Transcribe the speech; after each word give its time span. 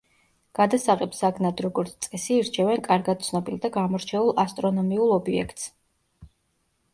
გადასაღებ 0.59 1.11
საგნად 1.17 1.61
როგორც 1.65 1.93
წესი, 2.05 2.37
ირჩევენ 2.43 2.81
კარგად 2.87 3.21
ცნობილ 3.27 3.61
და 3.67 3.71
გამორჩეულ 3.77 4.33
ასტრონომიულ 4.45 5.15
ობიექტს. 5.19 5.69